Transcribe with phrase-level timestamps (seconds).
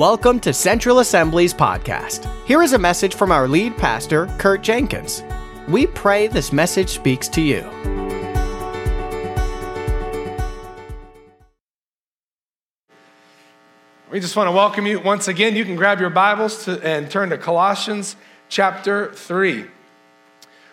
[0.00, 2.26] Welcome to Central Assembly's podcast.
[2.46, 5.22] Here is a message from our lead pastor, Kurt Jenkins.
[5.68, 7.60] We pray this message speaks to you.
[14.10, 15.54] We just want to welcome you once again.
[15.54, 18.16] You can grab your Bibles to, and turn to Colossians
[18.48, 19.66] chapter 3.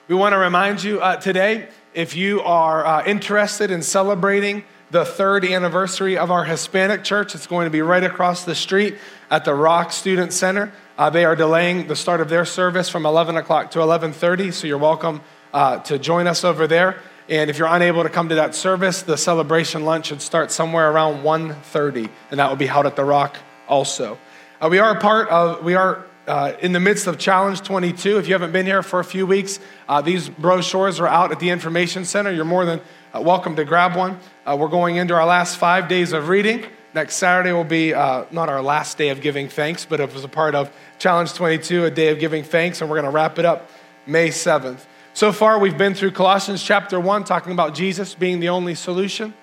[0.08, 5.04] We want to remind you uh, today if you are uh, interested in celebrating the
[5.04, 8.96] third anniversary of our Hispanic church, it's going to be right across the street
[9.30, 10.72] at the Rock Student Center.
[10.98, 14.66] Uh, they are delaying the start of their service from 11 o'clock to 11:30, so
[14.66, 15.22] you're welcome
[15.54, 16.98] uh, to join us over there.
[17.30, 20.90] And if you're unable to come to that service, the celebration lunch should start somewhere
[20.90, 23.36] around 1:30, and that will be held at the Rock
[23.68, 24.18] also.
[24.62, 28.18] Uh, we are a part of, we are uh, in the midst of Challenge 22.
[28.18, 31.40] If you haven't been here for a few weeks, uh, these brochures are out at
[31.40, 32.32] the Information Center.
[32.32, 32.82] You're more than
[33.18, 34.20] uh, welcome to grab one.
[34.46, 36.64] Uh, we're going into our last five days of reading.
[36.94, 40.24] Next Saturday will be uh, not our last day of giving thanks, but it was
[40.24, 43.40] a part of Challenge 22, a day of giving thanks, and we're going to wrap
[43.40, 43.72] it up
[44.06, 44.82] May 7th.
[45.16, 49.34] So far, we've been through Colossians chapter 1, talking about Jesus being the only solution.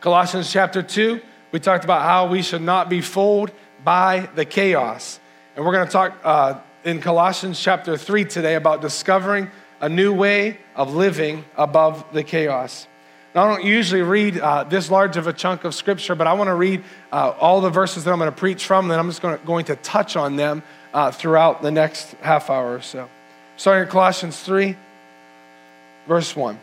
[0.00, 1.20] Colossians chapter 2,
[1.50, 3.50] we talked about how we should not be fooled
[3.82, 5.18] by the chaos.
[5.56, 10.12] And we're going to talk uh, in Colossians chapter 3 today about discovering a new
[10.12, 12.86] way of living above the chaos.
[13.34, 16.32] Now, I don't usually read uh, this large of a chunk of scripture, but I
[16.32, 18.98] want to read uh, all the verses that I'm going to preach from, and then
[18.98, 20.62] I'm just going to, going to touch on them
[20.94, 23.08] uh, throughout the next half hour or so.
[23.56, 24.76] Starting in Colossians 3,
[26.06, 26.58] verse 1.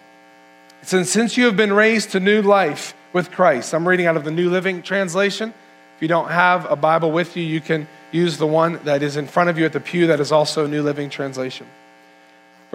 [0.81, 4.17] It says, Since you have been raised to new life with Christ, I'm reading out
[4.17, 5.53] of the New Living Translation.
[5.95, 9.17] If you don't have a Bible with you, you can use the one that is
[9.17, 11.67] in front of you at the pew that is also New Living Translation.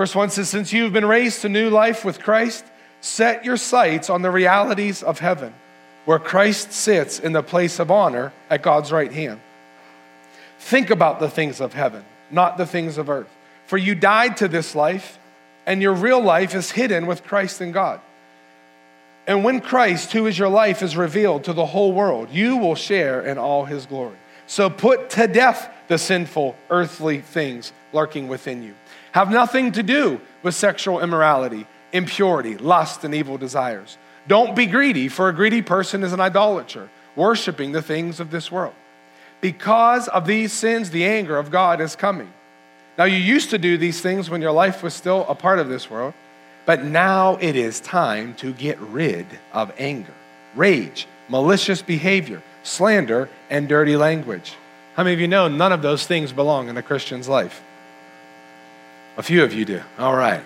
[0.01, 2.65] Verse 1 says, Since you have been raised to new life with Christ,
[3.03, 5.53] set your sights on the realities of heaven,
[6.06, 9.43] where Christ sits in the place of honor at God's right hand.
[10.59, 13.28] Think about the things of heaven, not the things of earth.
[13.66, 15.19] For you died to this life,
[15.66, 18.00] and your real life is hidden with Christ in God.
[19.27, 22.75] And when Christ, who is your life, is revealed to the whole world, you will
[22.75, 24.16] share in all his glory.
[24.47, 28.75] So put to death the sinful earthly things lurking within you.
[29.12, 33.98] Have nothing to do with sexual immorality, impurity, lust, and evil desires.
[34.28, 38.50] Don't be greedy, for a greedy person is an idolater, worshiping the things of this
[38.53, 38.75] world.
[39.41, 42.32] Because of these sins, the anger of God is coming.
[42.98, 45.69] Now, you used to do these things when your life was still a part of
[45.69, 46.12] this world,
[46.66, 50.12] but now it is time to get rid of anger,
[50.54, 54.54] rage, malicious behavior, slander, and dirty language.
[54.94, 57.62] How many of you know none of those things belong in a Christian's life?
[59.20, 59.82] A few of you do.
[59.98, 60.42] All right.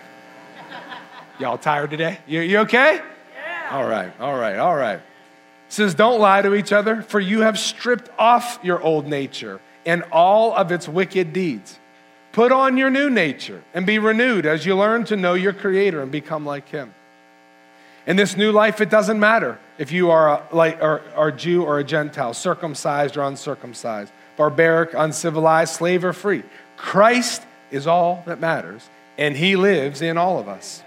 [1.38, 2.18] Y'all tired today?
[2.26, 2.96] You, you okay?
[2.96, 3.68] Yeah.
[3.70, 4.96] All right, all right, all right.
[4.96, 5.02] It
[5.68, 10.02] says, Don't lie to each other, for you have stripped off your old nature and
[10.10, 11.78] all of its wicked deeds.
[12.32, 16.02] Put on your new nature and be renewed as you learn to know your Creator
[16.02, 16.92] and become like Him.
[18.08, 21.62] In this new life, it doesn't matter if you are a, like, or, or Jew
[21.62, 26.42] or a Gentile, circumcised or uncircumcised, barbaric, uncivilized, slave or free.
[26.76, 27.40] Christ
[27.74, 30.82] is all that matters, and He lives in all of us.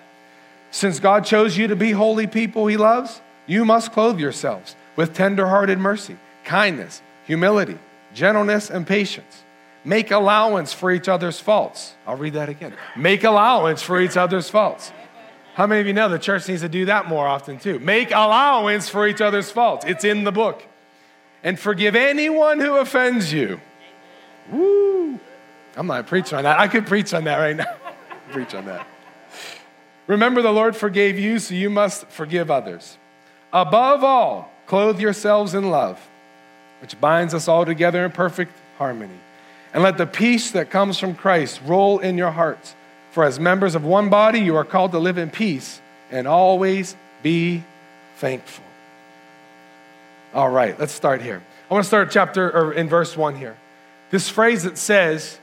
[0.71, 5.13] Since God chose you to be holy people He loves, you must clothe yourselves with
[5.13, 7.77] tenderhearted mercy, kindness, humility,
[8.13, 9.43] gentleness, and patience.
[9.85, 11.93] Make allowance for each other's faults.
[12.05, 12.73] I'll read that again.
[12.95, 14.91] Make allowance for each other's faults.
[15.53, 17.79] How many of you know the church needs to do that more often too?
[17.79, 19.85] Make allowance for each other's faults.
[19.87, 20.63] It's in the book.
[21.43, 23.61] And forgive anyone who offends you.
[24.51, 25.19] Woo!
[25.77, 26.59] I'm not preaching on that.
[26.59, 27.75] I could preach on that right now.
[28.31, 28.85] preach on that.
[30.07, 32.97] Remember, the Lord forgave you, so you must forgive others.
[33.53, 35.99] Above all, clothe yourselves in love,
[36.81, 39.19] which binds us all together in perfect harmony.
[39.73, 42.73] And let the peace that comes from Christ roll in your hearts.
[43.11, 46.95] For as members of one body, you are called to live in peace and always
[47.21, 47.63] be
[48.15, 48.63] thankful.
[50.33, 51.43] All right, let's start here.
[51.69, 53.57] I want to start chapter or in verse 1 here.
[54.09, 55.39] This phrase that says,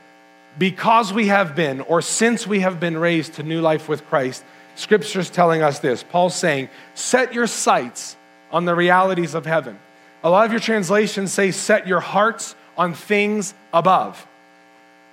[0.57, 4.43] because we have been, or since we have been raised to new life with Christ,
[4.75, 6.03] Scripture's telling us this.
[6.03, 8.15] Paul's saying, set your sights
[8.51, 9.79] on the realities of heaven.
[10.23, 14.25] A lot of your translations say, set your hearts on things above.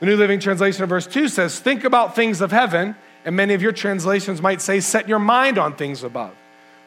[0.01, 3.55] The New Living Translation of verse 2 says, Think about things of heaven, and many
[3.55, 6.35] of your translations might say, Set your mind on things above.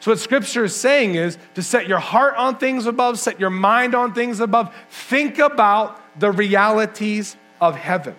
[0.00, 3.48] So, what Scripture is saying is to set your heart on things above, set your
[3.48, 4.74] mind on things above.
[4.90, 8.14] Think about the realities of heaven.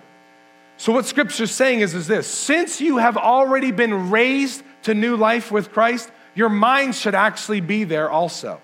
[0.78, 4.94] So, what Scripture is saying is, is this since you have already been raised to
[4.94, 8.62] new life with Christ, your mind should actually be there also.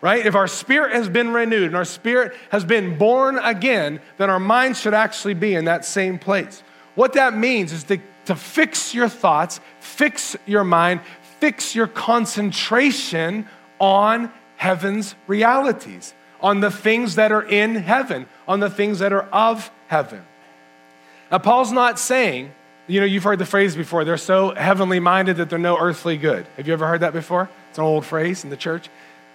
[0.00, 0.24] right?
[0.24, 4.38] If our spirit has been renewed and our spirit has been born again, then our
[4.38, 6.62] mind should actually be in that same place.
[6.94, 11.00] What that means is to, to fix your thoughts, fix your mind,
[11.40, 13.48] fix your concentration
[13.80, 19.24] on heaven's realities, on the things that are in heaven, on the things that are
[19.32, 20.24] of heaven.
[21.30, 22.52] Now, Paul's not saying,
[22.86, 26.16] you know, you've heard the phrase before, they're so heavenly minded that they're no earthly
[26.16, 26.46] good.
[26.56, 27.50] Have you ever heard that before?
[27.68, 28.88] It's an old phrase in the church.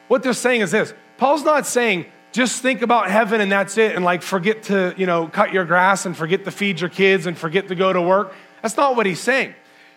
[0.07, 3.95] What they're saying is this Paul's not saying, just think about heaven and that's it,
[3.95, 7.27] and like forget to, you know, cut your grass and forget to feed your kids
[7.27, 8.33] and forget to go to work.
[8.63, 9.53] That's not what he's saying.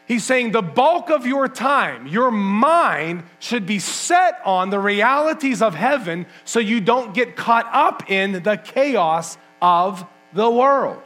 [0.06, 5.62] He's saying the bulk of your time, your mind should be set on the realities
[5.62, 11.02] of heaven so you don't get caught up in the chaos of the world.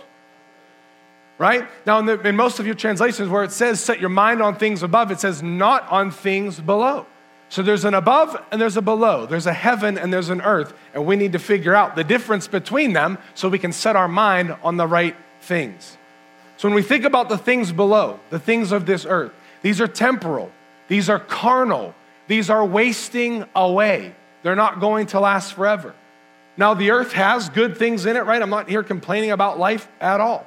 [1.40, 1.66] Right?
[1.86, 4.56] Now, in, the, in most of your translations, where it says set your mind on
[4.56, 7.06] things above, it says not on things below.
[7.48, 9.24] So there's an above and there's a below.
[9.24, 10.74] There's a heaven and there's an earth.
[10.92, 14.06] And we need to figure out the difference between them so we can set our
[14.06, 15.96] mind on the right things.
[16.58, 19.32] So when we think about the things below, the things of this earth,
[19.62, 20.52] these are temporal,
[20.88, 21.94] these are carnal,
[22.28, 24.14] these are wasting away.
[24.42, 25.94] They're not going to last forever.
[26.58, 28.42] Now, the earth has good things in it, right?
[28.42, 30.46] I'm not here complaining about life at all.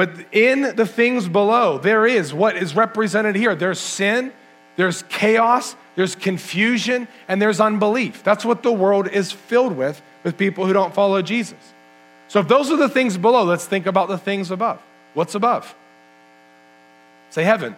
[0.00, 4.32] But in the things below, there is what is represented here there's sin,
[4.76, 8.24] there's chaos, there's confusion, and there's unbelief.
[8.24, 11.58] That's what the world is filled with, with people who don't follow Jesus.
[12.28, 14.80] So, if those are the things below, let's think about the things above.
[15.12, 15.74] What's above?
[17.28, 17.76] Say heaven.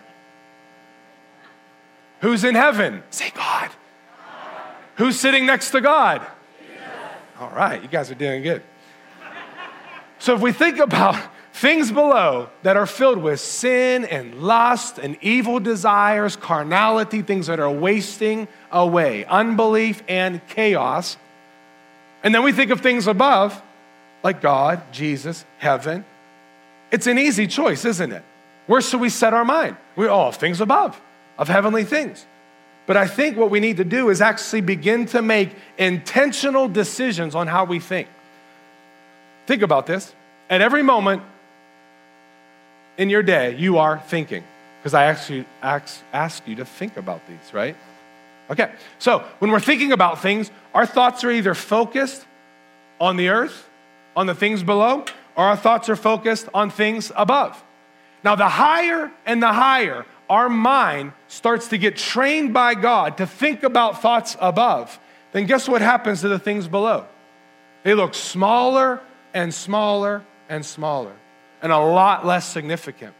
[2.21, 3.03] Who's in heaven?
[3.11, 3.69] Say God.
[4.95, 6.25] Who's sitting next to God?
[7.41, 8.63] All right, you guys are doing good.
[10.21, 11.17] So if we think about
[11.62, 17.61] things below that are filled with sin and lust and evil desires, carnality, things that
[17.61, 21.17] are wasting away, unbelief and chaos,
[22.25, 23.62] and then we think of things above
[24.25, 26.05] like God, Jesus, heaven,
[26.91, 28.25] it's an easy choice, isn't it?
[28.67, 29.76] Where should we set our mind?
[29.94, 31.00] We all oh, things above,
[31.38, 32.26] of heavenly things.
[32.87, 37.37] But I think what we need to do is actually begin to make intentional decisions
[37.37, 38.09] on how we think.
[39.47, 40.12] Think about this.
[40.50, 41.23] At every moment
[42.97, 44.44] in your day, you are thinking.
[44.81, 47.77] Because I actually ask, ask you to think about these, right?
[48.50, 52.27] Okay, so when we're thinking about things, our thoughts are either focused
[53.00, 53.69] on the earth,
[54.17, 55.05] on the things below,
[55.37, 57.62] or our thoughts are focused on things above.
[58.25, 63.27] Now, the higher and the higher our mind starts to get trained by God to
[63.27, 64.99] think about thoughts above,
[65.33, 67.06] then guess what happens to the things below?
[67.85, 69.00] They look smaller
[69.35, 71.12] and smaller and smaller
[71.62, 73.14] and a lot less significant.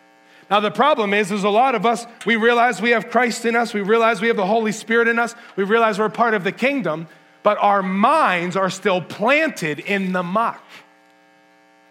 [0.51, 3.57] Now, the problem is, is a lot of us, we realize we have Christ in
[3.57, 6.45] us, we realize we have the Holy Spirit in us, we realize we're part of
[6.45, 7.07] the kingdom,
[7.43, 10.63] but our minds are still planted in the muck.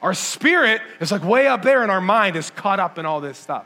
[0.01, 3.21] Our spirit is like way up there, and our mind is caught up in all
[3.21, 3.65] this stuff.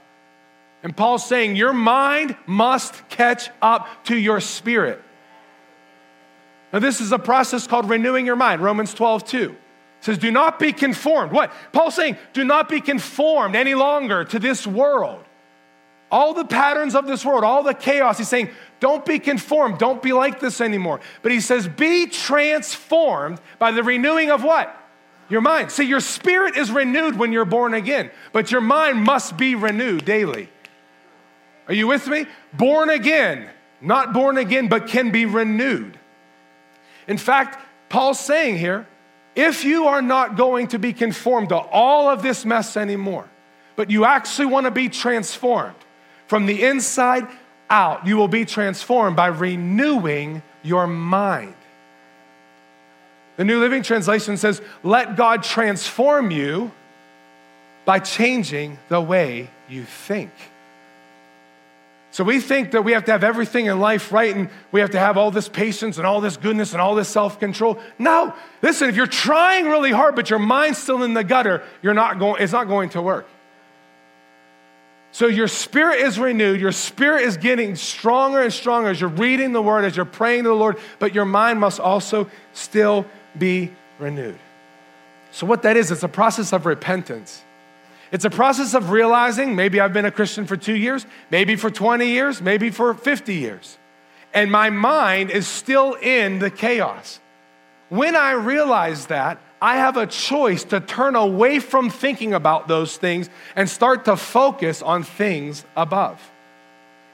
[0.84, 5.02] And Paul's saying, Your mind must catch up to your spirit.
[6.72, 8.62] Now, this is a process called renewing your mind.
[8.62, 9.56] Romans 12, 2
[10.06, 11.32] says, Do not be conformed.
[11.32, 11.52] What?
[11.72, 15.24] Paul's saying, Do not be conformed any longer to this world.
[16.12, 18.20] All the patterns of this world, all the chaos.
[18.20, 18.50] He's saying,
[18.80, 19.80] Don't be conformed.
[19.80, 21.00] Don't be like this anymore.
[21.24, 24.76] But he says, Be transformed by the renewing of what?
[25.28, 25.72] Your mind.
[25.72, 30.06] See, your spirit is renewed when you're born again, but your mind must be renewed
[30.06, 30.50] daily.
[31.68, 32.28] Are you with me?
[32.54, 33.50] Born again,
[33.82, 35.98] not born again, but can be renewed.
[37.08, 38.86] In fact, Paul's saying here
[39.36, 43.30] if you are not going to be conformed to all of this mess anymore,
[43.76, 45.76] but you actually want to be transformed
[46.28, 47.28] from the inside
[47.70, 51.56] out, you will be transformed by renewing your mind.
[53.38, 56.72] The New Living Translation says, Let God transform you
[57.84, 60.32] by changing the way you think.
[62.16, 64.92] So we think that we have to have everything in life right and we have
[64.92, 67.78] to have all this patience and all this goodness and all this self control.
[68.00, 71.94] No, listen, if you're trying really hard but your mind's still in the gutter, you're
[71.94, 73.28] not going, it's not going to work.
[75.12, 79.52] So your spirit is renewed, your spirit is getting stronger and stronger as you're reading
[79.52, 83.06] the word, as you're praying to the Lord, but your mind must also still
[83.38, 84.40] be renewed.
[85.32, 87.44] So, what that is, it's a process of repentance.
[88.12, 91.70] It's a process of realizing maybe I've been a Christian for two years, maybe for
[91.70, 93.78] 20 years, maybe for 50 years,
[94.34, 97.20] and my mind is still in the chaos.
[97.90, 102.98] When I realize that, I have a choice to turn away from thinking about those
[102.98, 106.22] things and start to focus on things above.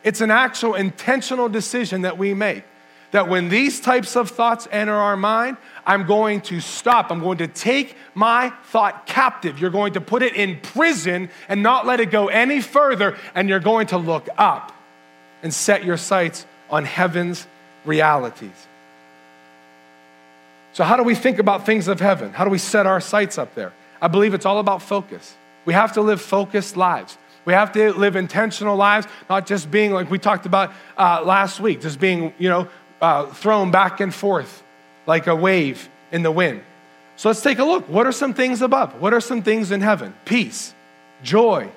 [0.04, 2.64] It's an actual intentional decision that we make
[3.12, 7.12] that when these types of thoughts enter our mind, I'm going to stop.
[7.12, 9.60] I'm going to take my thought captive.
[9.60, 13.50] You're going to put it in prison and not let it go any further, and
[13.50, 14.72] you're going to look up
[15.44, 17.48] and set your sights on heaven's
[17.86, 18.68] realities.
[20.74, 22.32] So, how do we think about things of heaven?
[22.32, 23.74] How do we set our sights up there?
[24.02, 25.36] I believe it's all about focus.
[25.66, 27.18] We have to live focused lives.
[27.44, 31.60] We have to live intentional lives, not just being like we talked about uh, last
[31.60, 32.68] week, just being, you know,
[33.02, 34.64] uh, thrown back and forth
[35.12, 36.62] like a wave in the wind.
[37.18, 37.90] So let's take a look.
[37.90, 39.02] What are some things above?
[39.02, 40.14] What are some things in heaven?
[40.24, 40.74] Peace,
[41.22, 41.70] joy,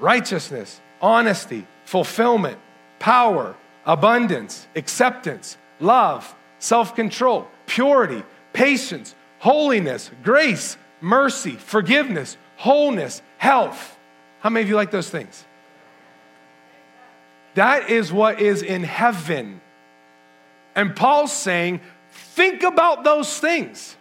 [0.00, 2.58] righteousness, honesty, fulfillment,
[2.98, 3.54] power,
[3.86, 13.96] abundance, acceptance, love, self control, purity, patience, holiness, grace, mercy, forgiveness, wholeness, health.
[14.40, 15.44] How many of you like those things?
[17.54, 19.60] That is what is in heaven.
[20.74, 21.80] And Paul's saying,
[22.12, 23.96] think about those things.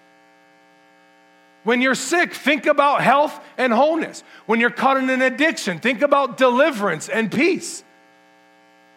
[1.63, 4.23] When you're sick, think about health and wholeness.
[4.45, 7.83] When you're caught in an addiction, think about deliverance and peace.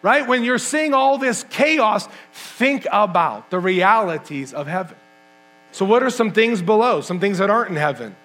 [0.01, 0.27] Right?
[0.27, 4.97] When you're seeing all this chaos, think about the realities of heaven.
[5.71, 7.01] So, what are some things below?
[7.01, 8.15] Some things that aren't in heaven?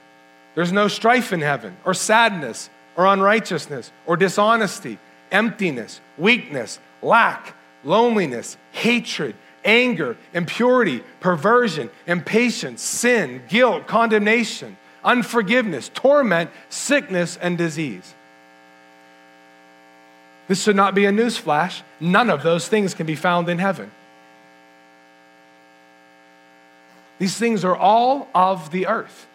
[0.55, 4.99] There's no strife in heaven, or sadness, or unrighteousness, or dishonesty,
[5.31, 17.37] emptiness, weakness, lack, loneliness, hatred, anger, impurity, perversion, impatience, sin, guilt, condemnation, unforgiveness, torment, sickness,
[17.37, 18.15] and disease.
[20.49, 21.83] This should not be a newsflash.
[22.01, 23.91] None of those things can be found in heaven.
[27.19, 29.27] These things are all of the earth.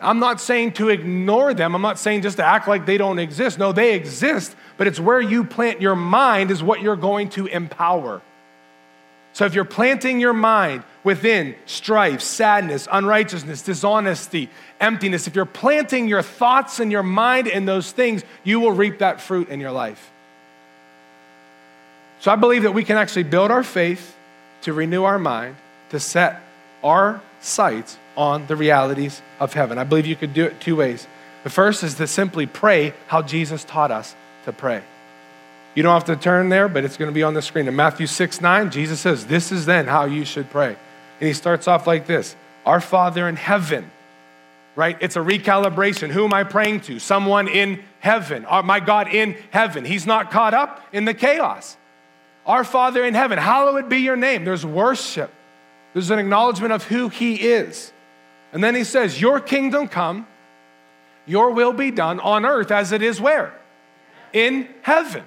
[0.00, 1.74] I'm not saying to ignore them.
[1.74, 3.58] I'm not saying just to act like they don't exist.
[3.58, 7.46] No, they exist, but it's where you plant your mind is what you're going to
[7.46, 8.22] empower.
[9.32, 16.08] So if you're planting your mind within strife, sadness, unrighteousness, dishonesty, emptiness, if you're planting
[16.08, 19.72] your thoughts and your mind in those things, you will reap that fruit in your
[19.72, 20.10] life.
[22.20, 24.14] So I believe that we can actually build our faith
[24.62, 25.56] to renew our mind,
[25.90, 26.42] to set
[26.84, 29.78] our sights on the realities of heaven.
[29.78, 31.06] I believe you could do it two ways.
[31.44, 34.82] The first is to simply pray how Jesus taught us to pray.
[35.74, 37.68] You don't have to turn there, but it's going to be on the screen.
[37.68, 40.76] In Matthew 6 9, Jesus says, This is then how you should pray.
[41.20, 42.34] And he starts off like this
[42.66, 43.90] Our Father in heaven,
[44.74, 44.96] right?
[45.00, 46.10] It's a recalibration.
[46.10, 46.98] Who am I praying to?
[46.98, 48.46] Someone in heaven.
[48.64, 49.84] My God in heaven.
[49.84, 51.76] He's not caught up in the chaos.
[52.46, 54.44] Our Father in heaven, hallowed be your name.
[54.44, 55.30] There's worship,
[55.92, 57.92] there's an acknowledgement of who He is.
[58.52, 60.26] And then He says, Your kingdom come,
[61.26, 63.54] your will be done on earth as it is where?
[64.32, 65.22] In heaven.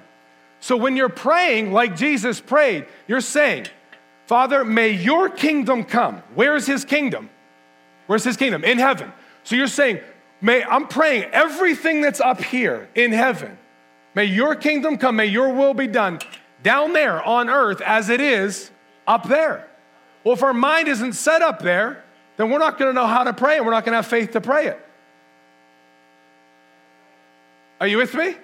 [0.64, 3.66] So when you're praying like Jesus prayed, you're saying,
[4.24, 6.22] Father, may your kingdom come.
[6.34, 7.28] Where's his kingdom?
[8.06, 8.64] Where's his kingdom?
[8.64, 9.12] In heaven.
[9.42, 10.00] So you're saying,
[10.40, 13.58] may I'm praying everything that's up here in heaven.
[14.14, 16.20] May your kingdom come, may your will be done
[16.62, 18.70] down there on earth as it is
[19.06, 19.68] up there.
[20.24, 22.02] Well, if our mind isn't set up there,
[22.38, 24.06] then we're not going to know how to pray and we're not going to have
[24.06, 24.80] faith to pray it.
[27.82, 28.36] Are you with me?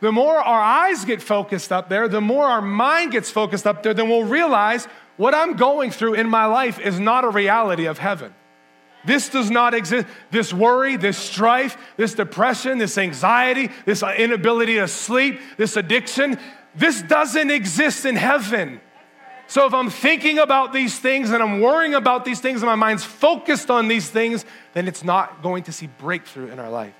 [0.00, 3.82] The more our eyes get focused up there, the more our mind gets focused up
[3.82, 7.84] there, then we'll realize what I'm going through in my life is not a reality
[7.86, 8.34] of heaven.
[9.04, 10.06] This does not exist.
[10.30, 16.38] This worry, this strife, this depression, this anxiety, this inability to sleep, this addiction,
[16.74, 18.80] this doesn't exist in heaven.
[19.46, 22.76] So if I'm thinking about these things and I'm worrying about these things and my
[22.76, 26.94] mind's focused on these things, then it's not going to see breakthrough in our life.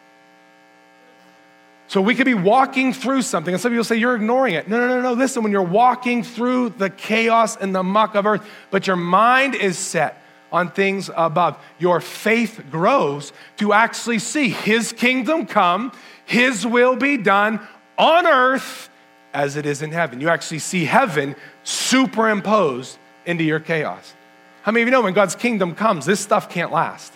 [1.90, 4.68] So we could be walking through something, and some people say you're ignoring it.
[4.68, 5.12] No, no, no, no.
[5.12, 9.56] Listen, when you're walking through the chaos and the muck of earth, but your mind
[9.56, 15.90] is set on things above, your faith grows to actually see His kingdom come,
[16.26, 17.58] His will be done
[17.98, 18.88] on earth
[19.34, 20.20] as it is in heaven.
[20.20, 24.14] You actually see heaven superimposed into your chaos.
[24.62, 27.12] How many of you know when God's kingdom comes, this stuff can't last?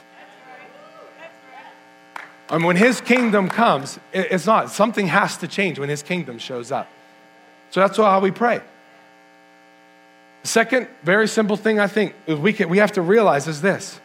[2.50, 6.70] And when his kingdom comes, it's not, something has to change when his kingdom shows
[6.70, 6.88] up.
[7.70, 8.60] So that's how we pray.
[10.42, 13.98] The second very simple thing I think we, can, we have to realize is this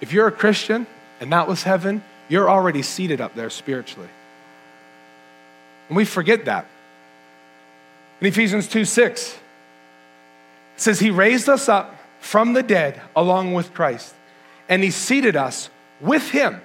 [0.00, 0.86] if you're a Christian
[1.20, 4.08] and that was heaven, you're already seated up there spiritually.
[5.88, 6.66] And we forget that.
[8.20, 9.38] In Ephesians 2 6, it
[10.76, 14.14] says, He raised us up from the dead along with Christ,
[14.68, 15.70] and He seated us
[16.00, 16.60] with Him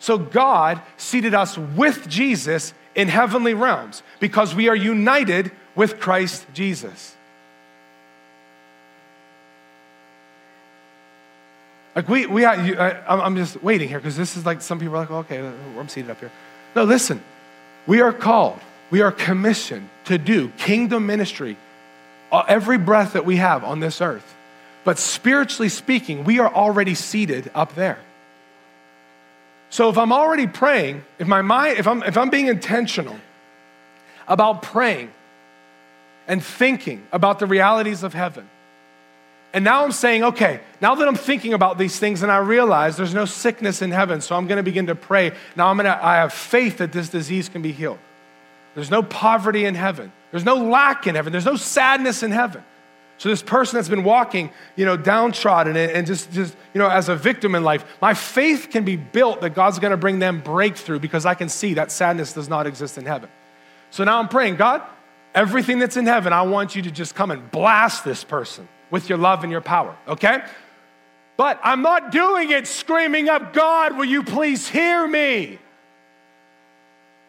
[0.00, 6.46] so God seated us with Jesus in heavenly realms because we are united with Christ
[6.52, 7.14] Jesus.
[11.94, 15.00] Like we, we I, am just waiting here because this is like some people are
[15.00, 16.30] like, okay, I'm seated up here.
[16.74, 17.20] No, listen,
[17.86, 21.56] we are called, we are commissioned to do kingdom ministry
[22.32, 24.34] uh, every breath that we have on this earth.
[24.84, 27.98] But spiritually speaking, we are already seated up there.
[29.70, 33.18] So if I'm already praying, if my mind, if I'm if I'm being intentional
[34.26, 35.10] about praying
[36.26, 38.48] and thinking about the realities of heaven,
[39.52, 42.96] and now I'm saying, okay, now that I'm thinking about these things and I realize
[42.96, 45.32] there's no sickness in heaven, so I'm to begin to pray.
[45.56, 47.98] Now I'm to I have faith that this disease can be healed.
[48.74, 50.12] There's no poverty in heaven.
[50.30, 51.32] There's no lack in heaven.
[51.32, 52.62] There's no sadness in heaven.
[53.20, 57.10] So this person that's been walking, you know, downtrodden and just, just, you know, as
[57.10, 60.40] a victim in life, my faith can be built that God's going to bring them
[60.40, 63.28] breakthrough because I can see that sadness does not exist in heaven.
[63.90, 64.80] So now I'm praying, God,
[65.34, 69.10] everything that's in heaven, I want you to just come and blast this person with
[69.10, 70.42] your love and your power, okay?
[71.36, 75.58] But I'm not doing it screaming up, God, will you please hear me?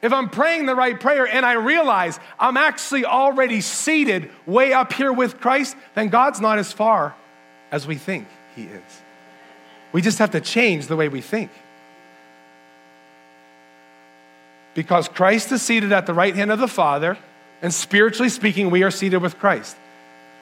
[0.02, 4.94] If I'm praying the right prayer and I realize I'm actually already seated way up
[4.94, 7.16] here with Christ, then God's not as far
[7.72, 9.02] as we think He is.
[9.92, 11.52] We just have to change the way we think.
[14.74, 17.18] Because Christ is seated at the right hand of the Father,
[17.62, 19.76] and spiritually speaking, we are seated with Christ.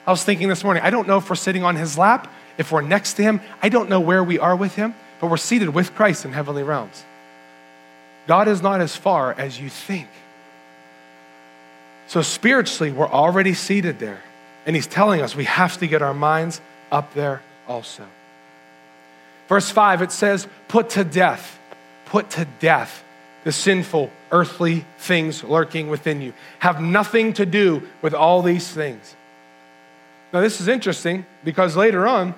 [0.06, 2.72] I was thinking this morning, I don't know if we're sitting on His lap, if
[2.72, 5.70] we're next to Him, I don't know where we are with Him, but we're seated
[5.70, 7.04] with Christ in heavenly realms.
[8.30, 10.06] God is not as far as you think.
[12.06, 14.22] So, spiritually, we're already seated there.
[14.64, 16.60] And He's telling us we have to get our minds
[16.92, 18.06] up there also.
[19.48, 21.58] Verse 5, it says, Put to death,
[22.04, 23.02] put to death
[23.42, 26.32] the sinful earthly things lurking within you.
[26.60, 29.16] Have nothing to do with all these things.
[30.32, 32.36] Now, this is interesting because later on,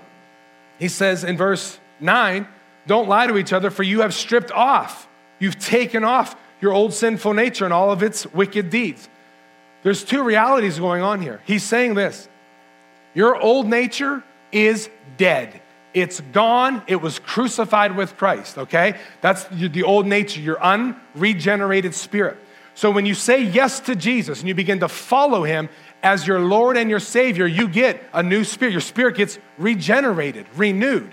[0.78, 2.48] he says in verse 9,
[2.86, 5.06] Don't lie to each other, for you have stripped off
[5.42, 9.08] You've taken off your old sinful nature and all of its wicked deeds.
[9.82, 11.40] There's two realities going on here.
[11.44, 12.28] He's saying this
[13.12, 15.60] Your old nature is dead.
[15.94, 16.82] It's gone.
[16.86, 18.94] It was crucified with Christ, okay?
[19.20, 22.38] That's the old nature, your unregenerated spirit.
[22.74, 25.68] So when you say yes to Jesus and you begin to follow him
[26.04, 28.70] as your Lord and your Savior, you get a new spirit.
[28.70, 31.12] Your spirit gets regenerated, renewed.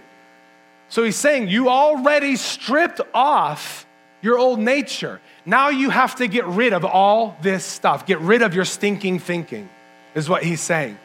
[0.88, 3.88] So he's saying you already stripped off
[4.22, 5.22] your old nature.
[5.46, 8.06] Now you have to get rid of all this stuff.
[8.06, 9.70] Get rid of your stinking thinking,
[10.16, 10.98] is what he's saying.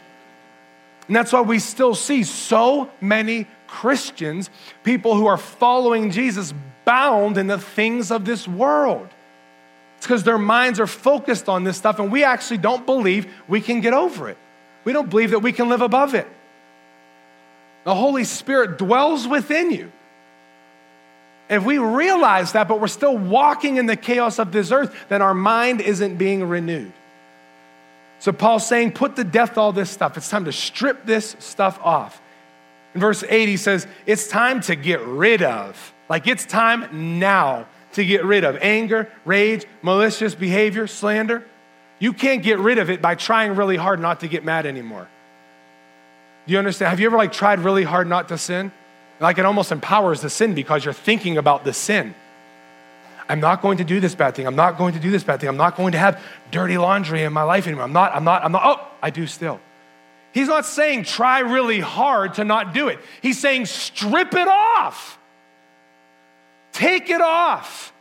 [1.07, 4.51] And that's why we still see so many Christians,
[4.83, 9.09] people who are following Jesus, bound in the things of this world.
[9.99, 13.61] It's because their minds are focused on this stuff, and we actually don't believe we
[13.61, 14.39] can get over it.
[14.85, 16.27] We don't believe that we can live above it.
[17.85, 19.93] The Holy Spirit dwells within you.
[21.49, 25.21] If we realize that, but we're still walking in the chaos of this earth, then
[25.21, 26.93] our mind isn't being renewed.
[28.19, 30.17] So Paul's saying, put to death all this stuff.
[30.17, 32.21] It's time to strip this stuff off.
[32.95, 35.93] In verse 8, he says, it's time to get rid of.
[36.09, 41.45] Like it's time now to get rid of anger, rage, malicious behavior, slander.
[41.99, 45.09] You can't get rid of it by trying really hard not to get mad anymore.
[46.47, 46.91] Do you understand?
[46.91, 48.73] Have you ever like tried really hard not to sin?
[49.21, 52.15] Like it almost empowers the sin because you're thinking about the sin.
[53.29, 54.47] I'm not going to do this bad thing.
[54.47, 55.49] I'm not going to do this bad thing.
[55.49, 57.85] I'm not going to have dirty laundry in my life anymore.
[57.85, 58.63] I'm not, I'm not, I'm not.
[58.65, 59.61] Oh, I do still.
[60.33, 62.99] He's not saying try really hard to not do it.
[63.23, 65.19] He's saying strip it off.
[66.73, 67.93] Take it off.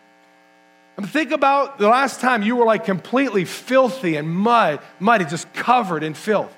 [0.97, 5.51] And think about the last time you were like completely filthy and mud, muddy, just
[5.53, 6.53] covered in filth.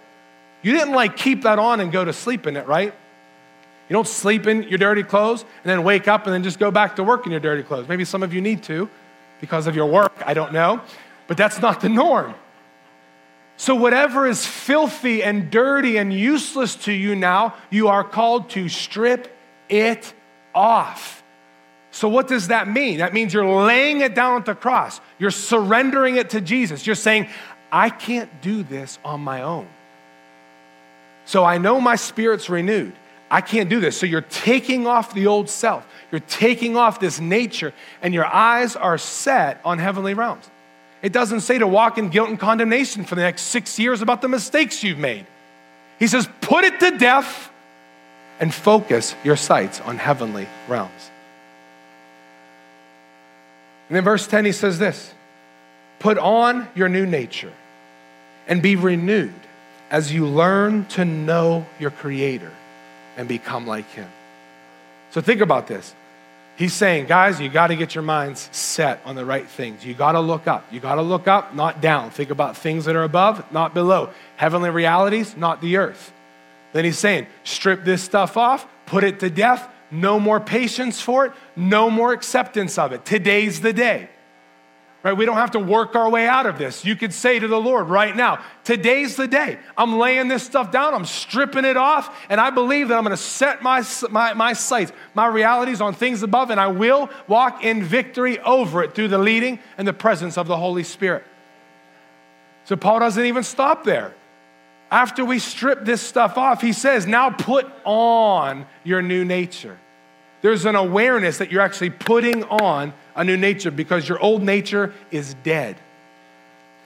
[0.62, 2.94] You didn't like keep that on and go to sleep in it, right?
[3.90, 6.72] You don't sleep in your dirty clothes and then wake up and then just go
[6.72, 7.88] back to work in your dirty clothes.
[7.88, 8.90] Maybe some of you need to
[9.40, 10.82] because of your work, I don't know.
[11.28, 12.34] But that's not the norm.
[13.58, 18.68] So, whatever is filthy and dirty and useless to you now, you are called to
[18.68, 19.34] strip
[19.70, 20.14] it
[20.54, 21.24] off.
[21.92, 22.98] So, what does that mean?
[22.98, 26.86] That means you're laying it down at the cross, you're surrendering it to Jesus.
[26.86, 27.30] You're saying,
[27.72, 29.68] I can't do this on my own.
[31.24, 32.94] So, I know my spirit's renewed.
[33.30, 33.98] I can't do this.
[33.98, 38.76] So you're taking off the old self, you're taking off this nature, and your eyes
[38.76, 40.50] are set on heavenly realms.
[41.02, 44.22] It doesn't say to walk in guilt and condemnation for the next six years about
[44.22, 45.26] the mistakes you've made.
[46.00, 47.52] He says, put it to death
[48.40, 51.12] and focus your sights on heavenly realms.
[53.90, 55.14] And in verse 10, he says this
[56.00, 57.54] Put on your new nature
[58.48, 59.34] and be renewed
[59.90, 62.52] as you learn to know your Creator
[63.18, 64.10] and become like him.
[65.12, 65.94] So think about this.
[66.58, 69.86] He's saying, guys, you got to get your minds set on the right things.
[69.86, 70.66] You got to look up.
[70.72, 72.12] You got to look up, not down.
[72.12, 74.12] Think about things that are above, not below.
[74.38, 76.14] Heavenly realities, not the earth.
[76.72, 81.26] Then he's saying, strip this stuff off, put it to death, no more patience for
[81.26, 83.06] it, no more acceptance of it.
[83.06, 84.10] Today's the day.
[85.06, 85.16] Right?
[85.16, 86.84] We don't have to work our way out of this.
[86.84, 89.60] You could say to the Lord right now, today's the day.
[89.78, 93.16] I'm laying this stuff down, I'm stripping it off, and I believe that I'm going
[93.16, 97.64] to set my, my, my sights, my realities on things above, and I will walk
[97.64, 101.24] in victory over it through the leading and the presence of the Holy Spirit.
[102.64, 104.12] So Paul doesn't even stop there.
[104.90, 109.78] After we strip this stuff off, he says, now put on your new nature.
[110.42, 114.94] There's an awareness that you're actually putting on a new nature because your old nature
[115.12, 115.78] is dead.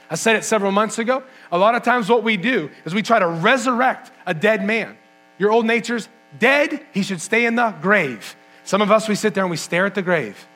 [0.09, 1.23] I said it several months ago.
[1.51, 4.97] A lot of times, what we do is we try to resurrect a dead man.
[5.37, 8.35] Your old nature's dead, he should stay in the grave.
[8.63, 10.47] Some of us, we sit there and we stare at the grave.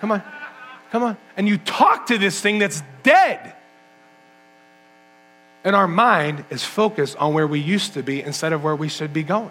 [0.00, 0.22] Come on,
[0.90, 1.16] come on.
[1.36, 3.54] And you talk to this thing that's dead.
[5.64, 8.88] And our mind is focused on where we used to be instead of where we
[8.88, 9.50] should be going.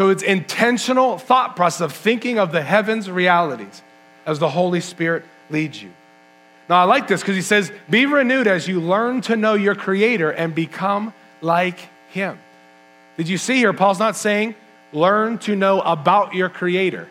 [0.00, 3.82] So it's intentional thought process of thinking of the heavens realities
[4.24, 5.90] as the Holy Spirit leads you.
[6.70, 9.74] Now, I like this because he says, Be renewed as you learn to know your
[9.74, 12.38] Creator and become like Him.
[13.18, 13.74] Did you see here?
[13.74, 14.54] Paul's not saying,
[14.94, 17.06] Learn to know about your Creator.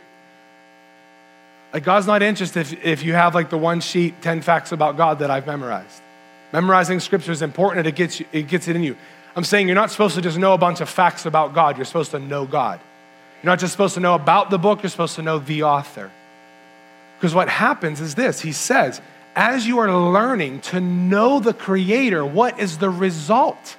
[1.72, 4.98] Like, God's not interested if, if you have like the one sheet, 10 facts about
[4.98, 6.02] God that I've memorized.
[6.52, 8.98] Memorizing scripture is important and it gets, you, it gets it in you.
[9.36, 11.86] I'm saying you're not supposed to just know a bunch of facts about God, you're
[11.86, 12.80] supposed to know God.
[13.42, 16.12] You're not just supposed to know about the book, you're supposed to know the author.
[17.18, 19.02] Because what happens is this He says,
[19.36, 23.78] as you are learning to know the Creator, what is the result?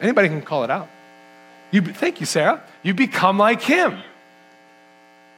[0.00, 0.88] Anybody can call it out.
[1.70, 2.62] You, thank you, Sarah.
[2.82, 3.98] You become like Him.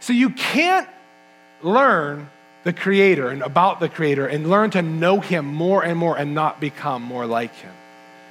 [0.00, 0.88] So you can't
[1.62, 2.28] learn
[2.64, 6.34] the Creator and about the Creator and learn to know Him more and more and
[6.34, 7.72] not become more like Him.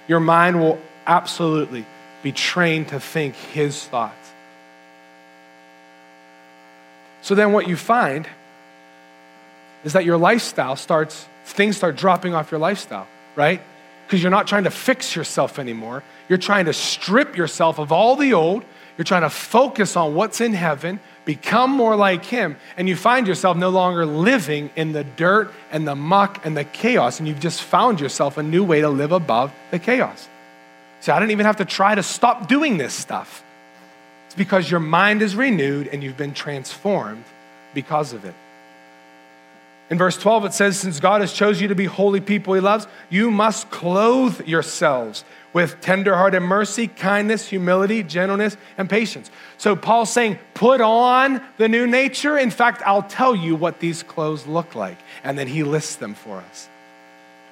[0.08, 1.86] Your mind will absolutely
[2.24, 4.32] be trained to think his thoughts.
[7.22, 8.28] So then what you find
[9.84, 13.62] is that your lifestyle starts, things start dropping off your lifestyle, right?
[14.06, 16.04] Because you're not trying to fix yourself anymore.
[16.30, 18.64] You're trying to strip yourself of all the old.
[18.98, 23.28] You're trying to focus on what's in heaven become more like him, and you find
[23.28, 27.40] yourself no longer living in the dirt and the muck and the chaos, and you've
[27.40, 30.30] just found yourself a new way to live above the chaos.
[31.02, 33.44] See, I didn't even have to try to stop doing this stuff.
[34.28, 37.26] It's because your mind is renewed and you've been transformed
[37.74, 38.34] because of it.
[39.90, 42.60] In verse 12, it says, Since God has chosen you to be holy people he
[42.60, 45.24] loves, you must clothe yourselves
[45.56, 49.32] with tenderhearted mercy, kindness, humility, gentleness, and patience.
[49.58, 52.38] So Paul's saying, put on the new nature.
[52.38, 54.98] In fact, I'll tell you what these clothes look like.
[55.24, 56.68] And then he lists them for us.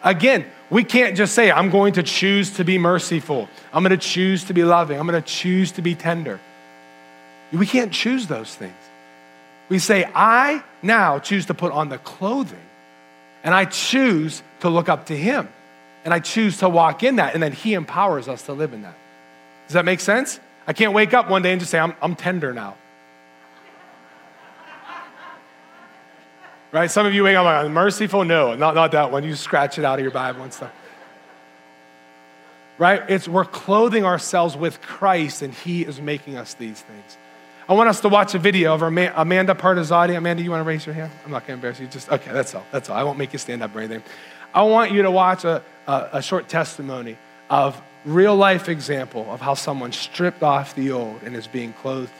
[0.03, 3.47] Again, we can't just say, I'm going to choose to be merciful.
[3.71, 4.99] I'm going to choose to be loving.
[4.99, 6.41] I'm going to choose to be tender.
[7.53, 8.73] We can't choose those things.
[9.69, 12.59] We say, I now choose to put on the clothing,
[13.45, 15.47] and I choose to look up to him.
[16.05, 18.81] And I choose to walk in that, and then He empowers us to live in
[18.81, 18.95] that.
[19.67, 20.39] Does that make sense?
[20.67, 22.75] I can't wake up one day and just say, I'm, I'm tender now.
[26.71, 26.89] right?
[26.89, 28.25] Some of you wake up, I'm merciful.
[28.25, 29.23] No, not, not that one.
[29.23, 30.71] You scratch it out of your Bible and stuff.
[32.77, 33.03] Right?
[33.07, 37.17] It's we're clothing ourselves with Christ, and He is making us these things.
[37.67, 40.17] I want us to watch a video of Amanda Partizati.
[40.17, 41.11] Amanda, you want to raise your hand?
[41.23, 41.87] I'm not going to embarrass you.
[41.87, 42.31] Just okay.
[42.33, 42.65] That's all.
[42.71, 42.97] That's all.
[42.97, 44.03] I won't make you stand up or anything.
[44.53, 47.17] I want you to watch a, a, a short testimony
[47.50, 52.12] of real life example of how someone stripped off the old and is being clothed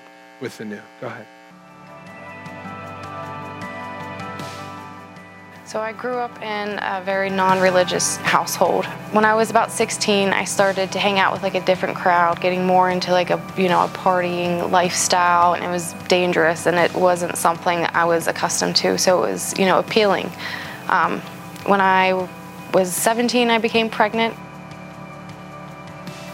[0.42, 0.82] with the new.
[1.02, 1.28] Go ahead.
[5.66, 8.86] So I grew up in a very non-religious household.
[9.12, 12.40] When I was about 16, I started to hang out with like a different crowd,
[12.40, 16.78] getting more into like a, you know, a partying lifestyle and it was dangerous and
[16.78, 19.00] it wasn't something I was accustomed to.
[19.00, 20.32] So it was, you know, appealing.
[20.90, 21.22] Um,
[21.66, 22.30] when I
[22.74, 24.36] was 17, I became pregnant.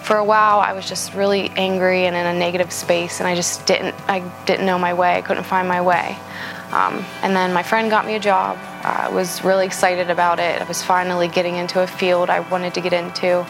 [0.03, 3.35] For a while, I was just really angry and in a negative space, and I
[3.35, 5.15] just didn't, I didn't know my way.
[5.15, 6.17] I couldn't find my way.
[6.71, 8.57] Um, and then my friend got me a job.
[8.83, 10.61] I was really excited about it.
[10.61, 13.45] I was finally getting into a field I wanted to get into,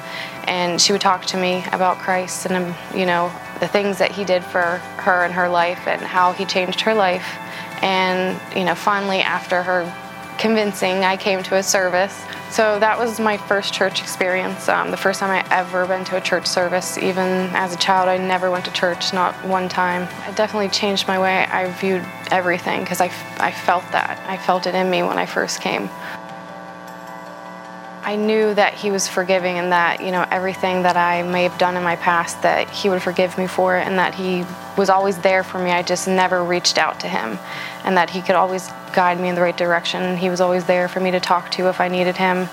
[0.46, 4.12] and she would talk to me about Christ and um, you know the things that
[4.12, 7.38] He did for her in her life and how He changed her life.
[7.82, 9.94] And you know, finally, after her
[10.38, 12.18] convincing, I came to a service
[12.52, 14.68] So that was my first church experience.
[14.68, 16.98] Um, the first time I ever been to a church service.
[16.98, 20.04] Even as a child, I never went to church, not one time.
[20.28, 24.20] It definitely changed my way I viewed everything because I, I felt that.
[24.28, 25.90] I felt it in me when I first came.
[28.10, 31.60] I knew that he was forgiving and that, you know, everything that I may have
[31.60, 34.44] done in my past, that he would forgive me for it and that he
[34.76, 35.70] was always there for me.
[35.70, 37.38] I just never reached out to him
[37.84, 40.18] and that he could always guide me in the right direction.
[40.18, 42.50] He was always there for me to talk to if I needed him.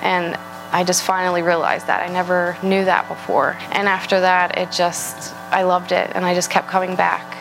[0.00, 0.36] And
[0.70, 2.08] I just finally realized that.
[2.08, 3.56] I never knew that before.
[3.72, 7.36] And after that, it just, I loved it and I just kept coming back.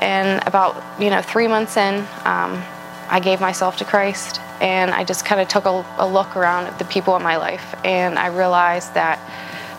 [0.00, 2.64] And about, you know, three months in, um,
[3.08, 6.66] I gave myself to Christ and I just kind of took a, a, look around
[6.66, 9.20] at the people in my life and I realized that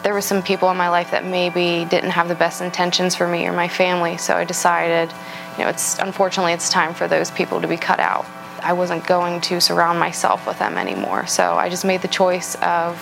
[0.03, 3.27] there were some people in my life that maybe didn't have the best intentions for
[3.27, 5.11] me or my family so I decided
[5.57, 8.25] you know it's unfortunately it's time for those people to be cut out.
[8.61, 12.55] I wasn't going to surround myself with them anymore so I just made the choice
[12.61, 13.01] of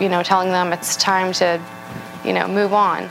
[0.00, 1.60] you know telling them it's time to
[2.24, 3.10] you know move on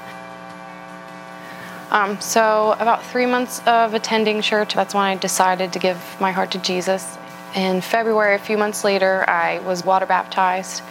[1.93, 6.31] um, so, about three months of attending church, that's when I decided to give my
[6.31, 7.17] heart to Jesus.
[7.55, 10.81] In February, a few months later, I was water baptized.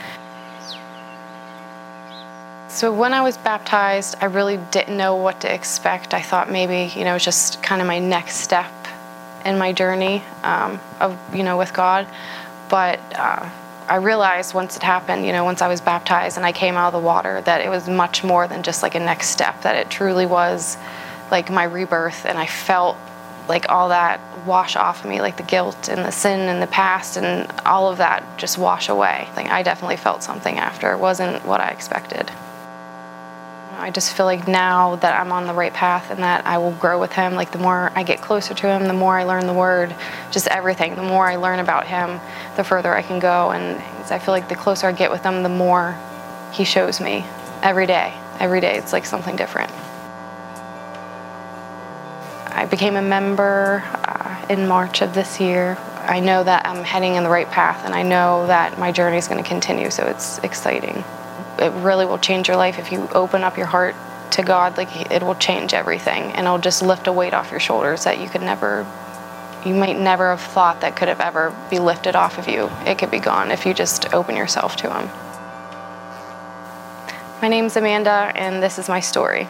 [2.69, 6.15] So when I was baptized, I really didn't know what to expect.
[6.15, 8.73] I thought maybe, you know, just kind of my next step
[9.45, 12.07] in my journey um, of, you know, with God.
[12.71, 13.51] But uh,
[13.93, 16.95] I realized once it happened, you know, once I was baptized and I came out
[16.95, 19.61] of the water, that it was much more than just like a next step.
[19.65, 20.79] That it truly was
[21.31, 22.97] like my rebirth, and I felt
[23.51, 26.69] like all that wash off of me, like the guilt and the sin and the
[26.69, 29.29] past and all of that just wash away.
[29.37, 30.93] Like I definitely felt something after.
[30.93, 32.33] It wasn't what I expected.
[33.83, 36.71] I just feel like now that I'm on the right path and that I will
[36.71, 39.49] grow with him, like the more I get closer to him, the more I learn
[39.49, 39.93] the word,
[40.31, 40.95] just everything.
[40.95, 42.21] The more I learn about him,
[42.55, 43.51] the further I can go.
[43.51, 45.99] And I feel like the closer I get with him, the more
[46.53, 47.25] he shows me
[47.61, 48.15] every day.
[48.39, 49.73] Every day, it's like something different.
[52.55, 55.77] I became a member uh, in March of this year.
[56.03, 59.17] I know that I'm heading in the right path and I know that my journey
[59.17, 61.03] is going to continue, so it's exciting.
[61.59, 63.95] It really will change your life if you open up your heart
[64.33, 67.61] to God, like it will change everything and it'll just lift a weight off your
[67.61, 68.87] shoulders that you could never
[69.65, 72.69] you might never have thought that could have ever be lifted off of you.
[72.85, 75.09] It could be gone if you just open yourself to him.
[77.41, 79.47] My name's Amanda and this is my story.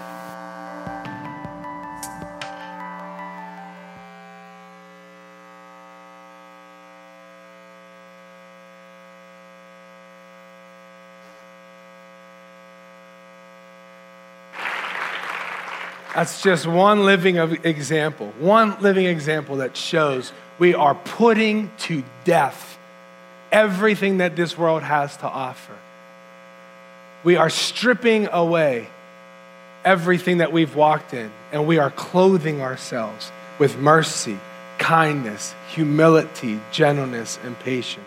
[16.14, 22.79] That's just one living example, one living example that shows we are putting to death
[23.51, 25.75] everything that this world has to offer.
[27.25, 28.88] We are stripping away
[29.85, 34.38] everything that we've walked in, and we are clothing ourselves with mercy,
[34.79, 38.05] kindness, humility, gentleness, and patience.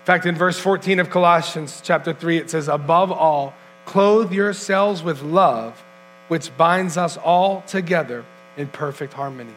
[0.00, 3.54] In fact, in verse 14 of Colossians chapter 3, it says, Above all,
[3.86, 5.82] clothe yourselves with love
[6.28, 8.24] which binds us all together
[8.56, 9.54] in perfect harmony.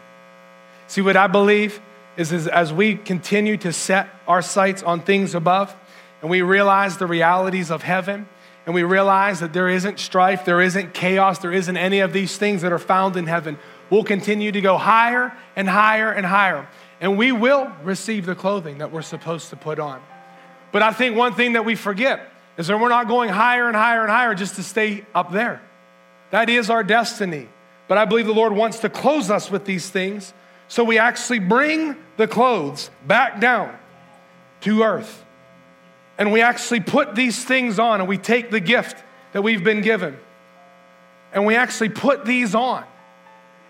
[0.88, 1.80] See, what I believe
[2.18, 5.76] is, is as we continue to set our sights on things above
[6.22, 8.28] and we realize the realities of heaven,
[8.66, 12.38] and we realize that there isn't strife, there isn't chaos, there isn't any of these
[12.38, 13.58] things that are found in heaven,
[13.90, 16.68] we'll continue to go higher and higher and higher.
[17.02, 20.02] And we will receive the clothing that we're supposed to put on.
[20.72, 23.76] But I think one thing that we forget is that we're not going higher and
[23.76, 25.62] higher and higher just to stay up there.
[26.32, 27.48] That is our destiny.
[27.88, 30.34] But I believe the Lord wants to close us with these things
[30.68, 33.76] so we actually bring the clothes back down
[34.62, 35.26] to earth.
[36.18, 39.82] And we actually put these things on and we take the gift that we've been
[39.82, 40.18] given
[41.34, 42.84] and we actually put these on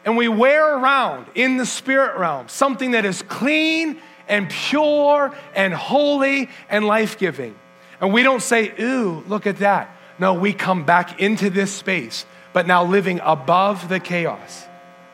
[0.06, 5.74] and we wear around in the spirit realm something that is clean and pure and
[5.74, 7.56] holy and life giving.
[8.02, 9.95] And we don't say, Ooh, look at that.
[10.17, 12.26] No, we come back into this space
[12.60, 14.67] but now living above the chaos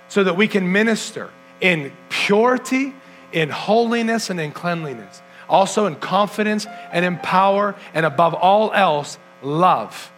[0.08, 1.30] so that we can minister
[1.62, 2.92] in purity,
[3.32, 5.22] in holiness, and in cleanliness.
[5.48, 10.12] Also in confidence and in power, and above all else, love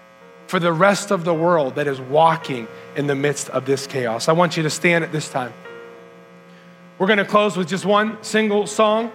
[0.47, 4.29] for the rest of the world that is walking in the midst of this chaos.
[4.29, 5.51] I want you to stand at this time.
[6.97, 9.11] We're going to close with just one single song.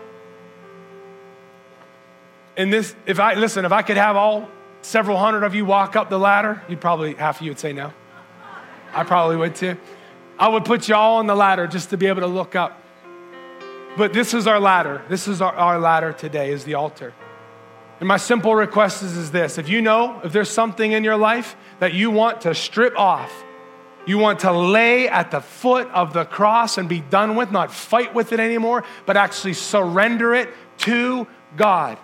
[2.58, 4.50] And this, if I, listen, if I could have all
[4.82, 7.72] several hundred of you walk up the ladder, you'd probably, half of you would say
[7.72, 7.94] no.
[8.92, 9.76] I probably would too.
[10.38, 12.82] I would put you all on the ladder just to be able to look up.
[13.96, 15.02] But this is our ladder.
[15.08, 17.12] This is our, our ladder today, is the altar.
[18.00, 21.16] And my simple request is, is this if you know if there's something in your
[21.16, 23.32] life that you want to strip off,
[24.06, 27.72] you want to lay at the foot of the cross and be done with, not
[27.72, 31.96] fight with it anymore, but actually surrender it to God.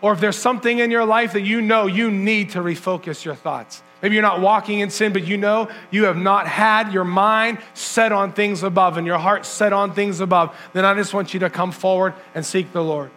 [0.00, 3.36] Or if there's something in your life that you know you need to refocus your
[3.36, 3.83] thoughts.
[4.04, 7.56] Maybe you're not walking in sin, but you know you have not had your mind
[7.72, 10.54] set on things above and your heart set on things above.
[10.74, 13.10] Then I just want you to come forward and seek the Lord.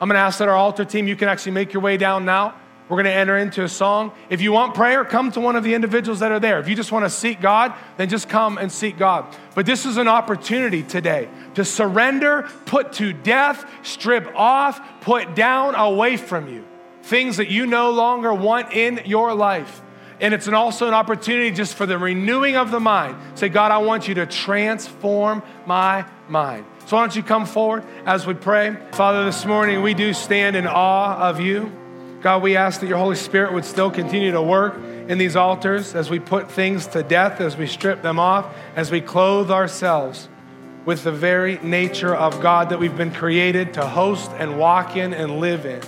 [0.00, 2.24] I'm going to ask that our altar team, you can actually make your way down
[2.24, 2.54] now.
[2.88, 4.12] We're going to enter into a song.
[4.30, 6.58] If you want prayer, come to one of the individuals that are there.
[6.58, 9.26] If you just want to seek God, then just come and seek God.
[9.54, 15.74] But this is an opportunity today to surrender, put to death, strip off, put down
[15.74, 16.64] away from you
[17.02, 19.82] things that you no longer want in your life.
[20.20, 23.16] And it's an also an opportunity just for the renewing of the mind.
[23.38, 26.66] Say, God, I want you to transform my mind.
[26.86, 28.76] So why don't you come forward as we pray?
[28.92, 31.72] Father, this morning we do stand in awe of you.
[32.20, 34.74] God, we ask that your Holy Spirit would still continue to work
[35.08, 38.90] in these altars as we put things to death, as we strip them off, as
[38.90, 40.28] we clothe ourselves
[40.84, 45.14] with the very nature of God that we've been created to host and walk in
[45.14, 45.80] and live in.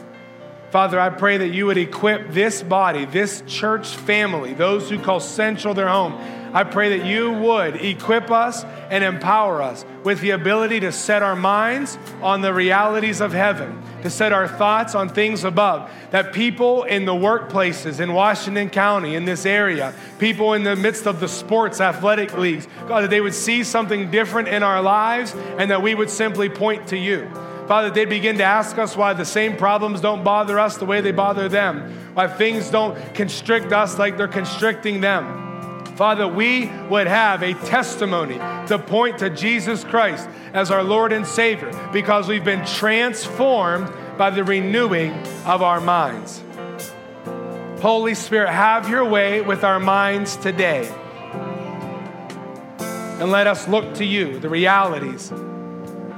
[0.73, 5.21] Father, I pray that you would equip this body, this church family, those who call
[5.21, 6.15] Central their home.
[6.55, 11.23] I pray that you would equip us and empower us with the ability to set
[11.23, 15.91] our minds on the realities of heaven, to set our thoughts on things above.
[16.11, 21.07] That people in the workplaces in Washington County, in this area, people in the midst
[21.07, 25.35] of the sports athletic leagues, God, that they would see something different in our lives
[25.59, 27.31] and that we would simply point to you.
[27.67, 31.01] Father, they'd begin to ask us why the same problems don't bother us the way
[31.01, 35.85] they bother them, why things don't constrict us like they're constricting them.
[35.97, 41.27] Father, we would have a testimony to point to Jesus Christ as our Lord and
[41.27, 45.13] Savior because we've been transformed by the renewing
[45.45, 46.43] of our minds.
[47.81, 50.89] Holy Spirit, have your way with our minds today.
[53.21, 55.31] And let us look to you, the realities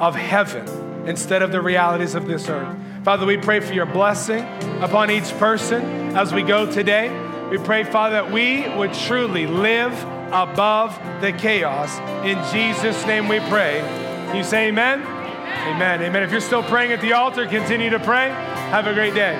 [0.00, 2.76] of heaven instead of the realities of this earth.
[3.04, 4.44] Father, we pray for your blessing
[4.80, 5.82] upon each person
[6.16, 7.10] as we go today.
[7.50, 9.92] We pray, Father, that we would truly live
[10.32, 11.98] above the chaos.
[12.24, 13.80] In Jesus' name we pray.
[14.28, 15.02] Can You say amen?
[15.02, 15.74] Amen.
[15.74, 16.02] Amen.
[16.02, 16.22] amen.
[16.22, 18.28] If you're still praying at the altar, continue to pray.
[18.28, 19.36] Have a great day.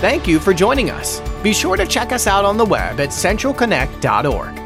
[0.00, 1.20] Thank you for joining us.
[1.42, 4.61] Be sure to check us out on the web at centralconnect.org.